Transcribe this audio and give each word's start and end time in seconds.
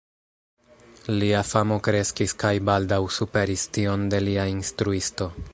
Lia 1.23 1.43
famo 1.49 1.77
kreskis 1.89 2.35
kaj 2.45 2.53
baldaŭ 2.71 3.01
superis 3.21 3.69
tion 3.79 4.11
de 4.15 4.27
lia 4.31 4.51
instruisto. 4.59 5.33